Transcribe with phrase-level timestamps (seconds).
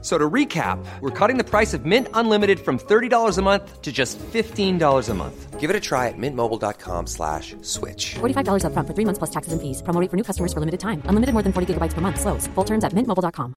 [0.00, 3.90] So to recap, we're cutting the price of Mint Unlimited from $30 a month to
[3.90, 5.58] just $15 a month.
[5.58, 8.14] Give it a try at mintmobile.com slash switch.
[8.20, 9.82] $45 upfront for three months plus taxes and fees.
[9.82, 11.02] Promo rate for new customers for limited time.
[11.06, 12.20] Unlimited more than 40 gigabytes per month.
[12.20, 12.46] Slows.
[12.54, 13.54] Full terms at mintmobile.com.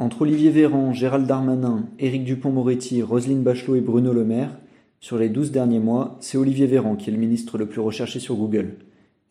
[0.00, 4.50] Entre Olivier Véran, Gérald Darmanin, Éric Dupont-Moretti, Roselyne Bachelot et Bruno Le Maire,
[5.00, 8.20] sur les 12 derniers mois, c'est Olivier Véran qui est le ministre le plus recherché
[8.20, 8.78] sur Google.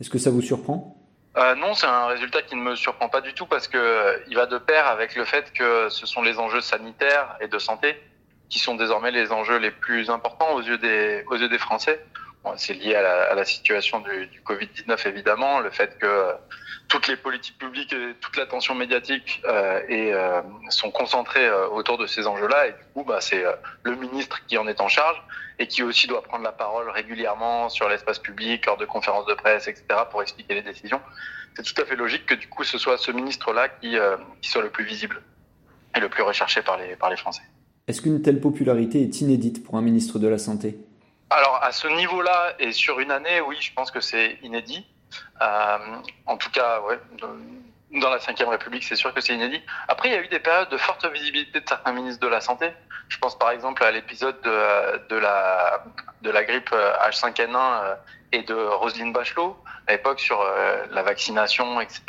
[0.04, 0.98] Est-ce que ça vous surprend?
[1.38, 4.18] Euh, non, c'est un résultat qui ne me surprend pas du tout parce que euh,
[4.28, 7.58] il va de pair avec le fait que ce sont les enjeux sanitaires et de
[7.58, 7.96] santé
[8.50, 12.06] qui sont désormais les enjeux les plus importants aux yeux des, aux yeux des Français.
[12.58, 16.34] C'est lié à la, situation du, du Covid-19 évidemment, le fait que euh,
[16.88, 22.06] toutes les politiques publiques et toute l'attention médiatique euh, euh, sont concentrées euh, autour de
[22.06, 23.44] ces enjeux-là et du coup, bah, c'est
[23.84, 25.22] le ministre qui en est en charge
[25.60, 29.34] et qui aussi doit prendre la parole régulièrement sur l'espace public, lors de conférences de
[29.34, 31.00] presse, etc., pour expliquer les décisions.
[31.56, 33.96] C'est tout à fait logique que du coup, ce soit ce ministre-là qui,
[34.42, 35.22] qui soit le plus visible
[35.96, 37.44] et le plus recherché par les, par les Français.
[37.88, 40.78] Est-ce qu'une telle popularité est inédite pour un ministre de la Santé?
[41.36, 44.86] Alors, à ce niveau-là et sur une année, oui, je pense que c'est inédit.
[45.42, 45.78] Euh,
[46.28, 46.80] en tout cas,
[47.92, 49.60] dans la Ve République, c'est sûr que c'est inédit.
[49.88, 52.40] Après, il y a eu des périodes de forte visibilité de certains ministres de la
[52.40, 52.70] Santé.
[53.10, 55.84] Je pense par exemple à l'épisode de, de, la,
[56.22, 57.96] de la grippe euh, H5N1 euh,
[58.32, 59.56] et de Roselyne Bachelot,
[59.88, 62.02] à l'époque sur euh, la vaccination, etc.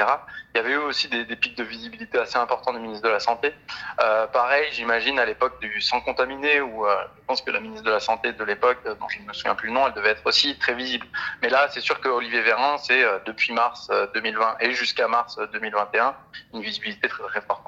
[0.54, 3.12] Il y avait eu aussi des, des pics de visibilité assez importants du ministre de
[3.12, 3.52] la Santé.
[4.00, 7.84] Euh, pareil, j'imagine à l'époque du sang contaminé, où euh, je pense que la ministre
[7.84, 9.92] de la Santé de l'époque, euh, dont je ne me souviens plus le nom, elle
[9.92, 11.06] devait être aussi très visible.
[11.42, 15.08] Mais là, c'est sûr que Olivier Véran, c'est euh, depuis mars euh, 2020 et jusqu'à
[15.08, 16.14] mars euh, 2021,
[16.54, 17.64] une visibilité très très forte.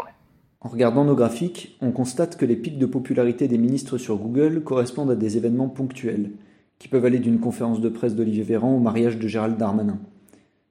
[0.66, 4.64] En regardant nos graphiques, on constate que les pics de popularité des ministres sur Google
[4.64, 6.32] correspondent à des événements ponctuels,
[6.80, 10.00] qui peuvent aller d'une conférence de presse d'Olivier Véran au mariage de Gérald Darmanin.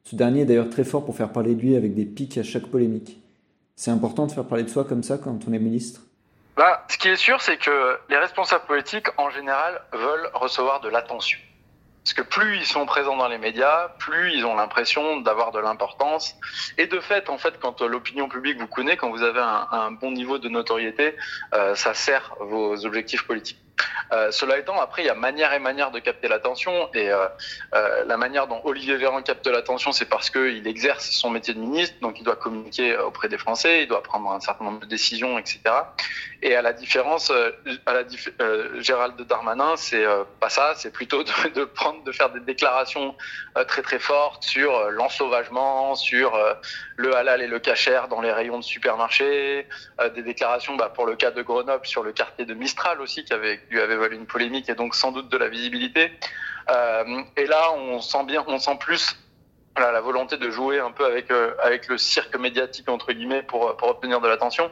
[0.04, 2.44] Ce dernier est d'ailleurs très fort pour faire parler de lui avec des pics à
[2.44, 3.22] chaque polémique.
[3.78, 6.02] C'est important de faire parler de soi comme ça quand on est ministre?
[6.58, 10.90] Bah, ce qui est sûr, c'est que les responsables politiques, en général, veulent recevoir de
[10.90, 11.40] l'attention.
[12.06, 15.58] Parce que plus ils sont présents dans les médias, plus ils ont l'impression d'avoir de
[15.58, 16.36] l'importance.
[16.78, 19.92] Et de fait, en fait, quand l'opinion publique vous connaît, quand vous avez un, un
[19.92, 21.16] bon niveau de notoriété,
[21.56, 23.65] euh, ça sert vos objectifs politiques.
[24.12, 26.90] Euh, cela étant, après, il y a manière et manière de capter l'attention.
[26.94, 27.28] Et euh,
[27.74, 31.60] euh, la manière dont Olivier Véran capte l'attention, c'est parce qu'il exerce son métier de
[31.60, 34.86] ministre, donc il doit communiquer auprès des Français, il doit prendre un certain nombre de
[34.86, 35.62] décisions, etc.
[36.42, 37.32] Et à la différence,
[37.86, 38.30] à la dif
[38.80, 40.06] Gérald Darmanin, c'est
[40.40, 43.16] pas ça, c'est plutôt de, prendre, de faire des déclarations
[43.68, 46.38] très très fortes sur l'ensauvagement, sur
[46.98, 49.68] le halal et le cachère dans les rayons de supermarché,
[50.14, 53.34] des déclarations bah, pour le cas de Grenoble sur le quartier de Mistral aussi qui
[53.34, 56.12] avait lui avait une polémique et donc sans doute de la visibilité.
[56.70, 59.16] Euh, et là, on sent bien, on sent plus
[59.78, 63.76] la volonté de jouer un peu avec euh, avec le cirque médiatique entre guillemets pour
[63.78, 64.72] pour obtenir de l'attention.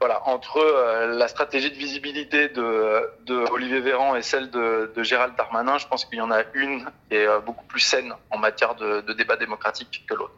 [0.00, 5.34] Voilà, entre euh, la stratégie de visibilité de, de Olivier Véran et celle de, Gérald
[5.36, 8.76] Darmanin, je pense qu'il y en a une qui est beaucoup plus saine en matière
[8.76, 10.34] de débat démocratique que l'autre.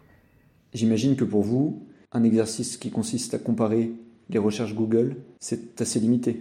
[0.73, 3.91] J'imagine que pour vous, un exercice qui consiste à comparer
[4.31, 6.41] les recherches Google, c'est assez limité.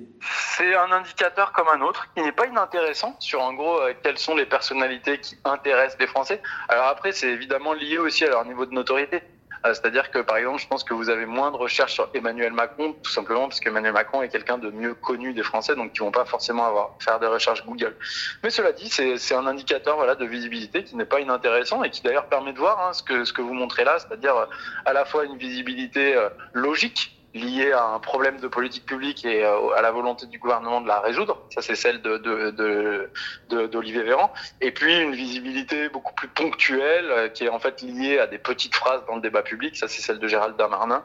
[0.57, 4.17] C'est un indicateur comme un autre qui n'est pas inintéressant sur en gros euh, quelles
[4.17, 6.41] sont les personnalités qui intéressent les Français.
[6.67, 9.21] Alors après, c'est évidemment lié aussi à leur niveau de notoriété.
[9.65, 12.53] Euh, C'est-à-dire que par exemple, je pense que vous avez moins de recherches sur Emmanuel
[12.53, 15.99] Macron, tout simplement parce qu'Emmanuel Macron est quelqu'un de mieux connu des Français, donc qui
[15.99, 17.95] vont pas forcément avoir faire des recherches Google.
[18.43, 22.01] Mais cela dit, c'est un indicateur voilà de visibilité qui n'est pas inintéressant et qui
[22.01, 24.45] d'ailleurs permet de voir hein, ce que ce que vous montrez là, c'est-à-dire euh,
[24.85, 26.15] à la fois une visibilité
[26.53, 30.81] logique liée à un problème de politique publique et euh, à la volonté du gouvernement
[30.81, 31.43] de la résoudre.
[31.53, 33.09] Ça, c'est celle de, de, de,
[33.49, 34.31] de- d'Olivier Véran.
[34.61, 38.39] Et puis, une visibilité beaucoup plus ponctuelle euh, qui est en fait liée à des
[38.39, 39.75] petites phrases dans le débat public.
[39.75, 41.03] Ça, c'est celle de Gérald Darmanin.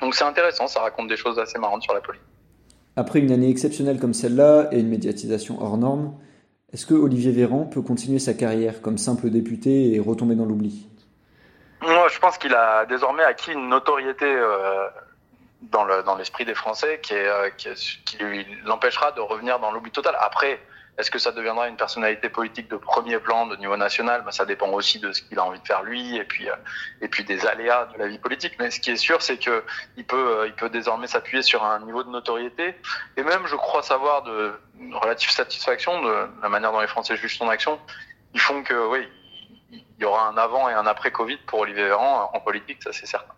[0.00, 0.68] Donc, c'est intéressant.
[0.68, 2.26] Ça raconte des choses assez marrantes sur la politique.
[2.96, 6.14] Après une année exceptionnelle comme celle-là et une médiatisation hors norme,
[6.72, 10.86] est-ce que Olivier Véran peut continuer sa carrière comme simple député et retomber dans l'oubli?
[11.82, 14.86] Moi, je pense qu'il a désormais acquis une notoriété euh,
[15.62, 17.68] dans le dans l'esprit des Français qui est euh, qui,
[18.04, 20.16] qui lui l'empêchera de revenir dans l'oubli total.
[20.20, 20.60] Après,
[20.98, 24.22] est-ce que ça deviendra une personnalité politique de premier plan de niveau national?
[24.24, 26.54] Bah, Ça dépend aussi de ce qu'il a envie de faire lui et puis euh,
[27.00, 28.56] et puis des aléas de la vie politique.
[28.58, 29.64] Mais ce qui est sûr, c'est que
[29.96, 32.74] il peut euh, il peut désormais s'appuyer sur un niveau de notoriété
[33.16, 34.52] et même, je crois savoir de
[34.92, 37.78] relative satisfaction de la manière dont les Français jugent son action
[38.34, 39.08] ils font que oui,
[39.70, 42.92] il y aura un avant et un après Covid pour Olivier Véran en politique, ça
[42.92, 43.34] c'est certain.